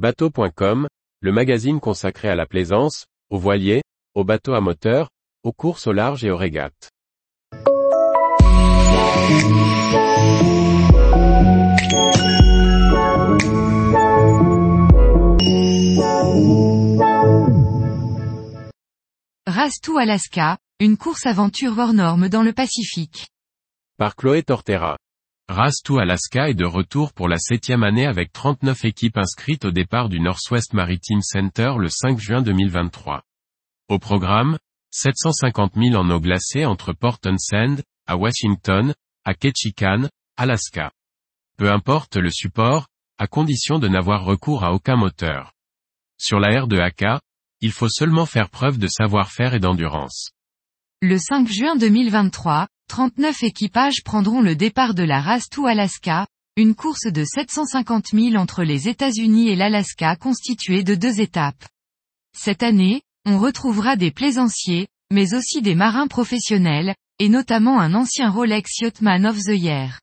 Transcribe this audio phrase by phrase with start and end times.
[0.00, 0.88] Bateau.com,
[1.20, 3.82] le magazine consacré à la plaisance, aux voiliers,
[4.14, 5.10] aux bateaux à moteur,
[5.42, 6.88] aux courses au large et aux régates.
[19.46, 23.28] Race to Alaska, une course aventure hors norme dans le Pacifique.
[23.98, 24.96] Par Chloé Tortera.
[25.50, 29.72] Race to Alaska est de retour pour la septième année avec 39 équipes inscrites au
[29.72, 33.24] départ du Northwest Maritime Center le 5 juin 2023.
[33.88, 34.58] Au programme,
[34.92, 38.94] 750 000 en eau glacée entre Port Townsend, à Washington,
[39.24, 40.92] à Ketchikan, Alaska.
[41.58, 42.86] Peu importe le support,
[43.18, 45.52] à condition de n'avoir recours à aucun moteur.
[46.16, 47.20] Sur la R de AK,
[47.60, 50.30] il faut seulement faire preuve de savoir-faire et d'endurance.
[51.02, 56.26] Le 5 juin 2023, 39 équipages prendront le départ de la Race to Alaska,
[56.56, 61.64] une course de 750 000 entre les États-Unis et l'Alaska constituée de deux étapes.
[62.36, 68.28] Cette année, on retrouvera des plaisanciers, mais aussi des marins professionnels, et notamment un ancien
[68.28, 70.00] Rolex Yachtman of the Year.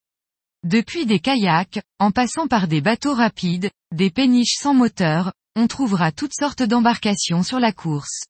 [0.63, 6.13] Depuis des kayaks, en passant par des bateaux rapides, des péniches sans moteur, on trouvera
[6.13, 8.21] toutes sortes d'embarcations sur la course.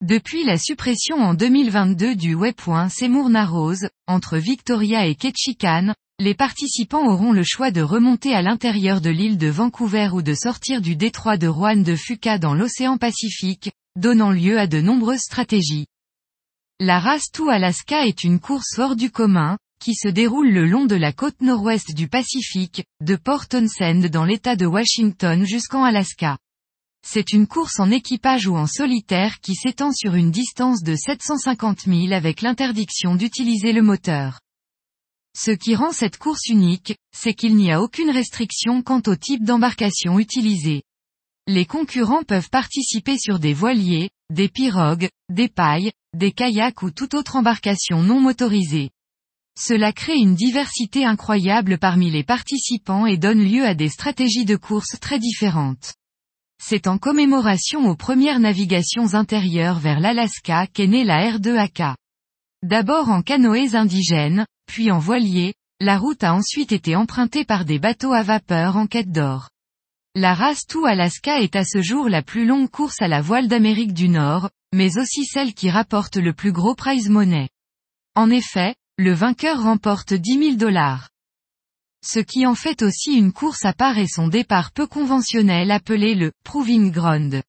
[0.00, 7.08] Depuis la suppression en 2022 du waypoint Seymour Narrows, entre Victoria et Ketchikan, les participants
[7.08, 10.94] auront le choix de remonter à l'intérieur de l'île de Vancouver ou de sortir du
[10.94, 15.86] détroit de Juan de Fuca dans l'océan Pacifique, donnant lieu à de nombreuses stratégies.
[16.78, 20.86] La Race to Alaska est une course hors du commun, qui se déroule le long
[20.86, 26.38] de la côte nord-ouest du Pacifique, de Port Townsend dans l'état de Washington jusqu'en Alaska.
[27.06, 31.82] C'est une course en équipage ou en solitaire qui s'étend sur une distance de 750
[31.86, 34.40] 000 avec l'interdiction d'utiliser le moteur.
[35.36, 39.44] Ce qui rend cette course unique, c'est qu'il n'y a aucune restriction quant au type
[39.44, 40.82] d'embarcation utilisée.
[41.46, 47.14] Les concurrents peuvent participer sur des voiliers, des pirogues, des pailles, des kayaks ou toute
[47.14, 48.90] autre embarcation non motorisée.
[49.58, 54.56] Cela crée une diversité incroyable parmi les participants et donne lieu à des stratégies de
[54.56, 55.94] course très différentes.
[56.70, 61.94] C'est en commémoration aux premières navigations intérieures vers l'Alaska qu'est née la R2AK.
[62.62, 67.78] D'abord en canoës indigènes, puis en voiliers, la route a ensuite été empruntée par des
[67.78, 69.48] bateaux à vapeur en quête d'or.
[70.14, 73.48] La race to Alaska est à ce jour la plus longue course à la voile
[73.48, 77.48] d'Amérique du Nord, mais aussi celle qui rapporte le plus gros prize money.
[78.14, 81.08] En effet, le vainqueur remporte 10 000 dollars
[82.04, 86.14] ce qui en fait aussi une course à part et son départ peu conventionnel appelé
[86.14, 87.42] le Proving Ground.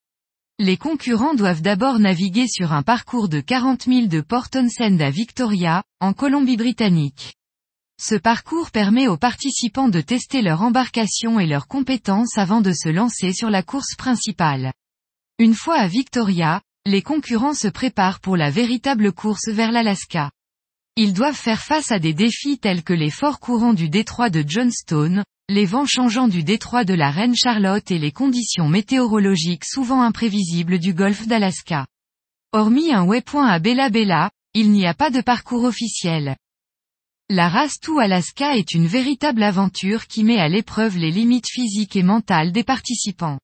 [0.57, 5.09] Les concurrents doivent d'abord naviguer sur un parcours de 40 000 de Port Townsend à
[5.09, 7.35] Victoria, en Colombie-Britannique.
[8.01, 12.89] Ce parcours permet aux participants de tester leur embarcation et leurs compétences avant de se
[12.89, 14.73] lancer sur la course principale.
[15.37, 20.31] Une fois à Victoria, les concurrents se préparent pour la véritable course vers l'Alaska.
[20.95, 24.43] Ils doivent faire face à des défis tels que les forts courants du détroit de
[24.45, 30.01] Johnstone, les vents changeants du détroit de la Reine Charlotte et les conditions météorologiques souvent
[30.01, 31.87] imprévisibles du golfe d'Alaska.
[32.51, 36.35] Hormis un waypoint à Bella Bella, il n'y a pas de parcours officiel.
[37.29, 41.95] La race to Alaska est une véritable aventure qui met à l'épreuve les limites physiques
[41.95, 43.39] et mentales des participants.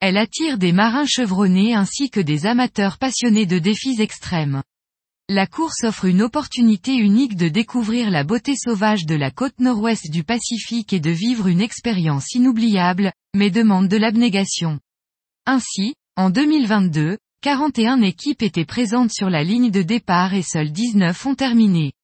[0.00, 4.62] Elle attire des marins chevronnés ainsi que des amateurs passionnés de défis extrêmes.
[5.30, 10.10] La course offre une opportunité unique de découvrir la beauté sauvage de la côte nord-ouest
[10.10, 14.80] du Pacifique et de vivre une expérience inoubliable, mais demande de l'abnégation.
[15.46, 21.24] Ainsi, en 2022, 41 équipes étaient présentes sur la ligne de départ et seules 19
[21.24, 21.94] ont terminé.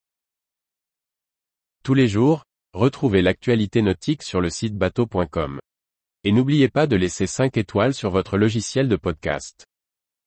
[1.85, 5.61] Tous les jours, retrouvez l'actualité nautique sur le site bateau.com.
[6.25, 9.67] Et n'oubliez pas de laisser 5 étoiles sur votre logiciel de podcast.